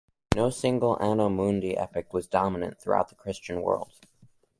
No 0.35 0.49
single 0.49 0.97
"Anno 0.99 1.29
Mundi" 1.29 1.77
epoch 1.77 2.11
was 2.11 2.25
dominant 2.25 2.79
throughout 2.81 3.09
the 3.09 3.13
Christian 3.15 3.61
world. 3.61 3.93